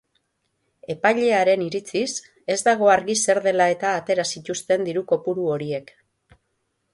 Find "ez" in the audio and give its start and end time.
2.53-2.57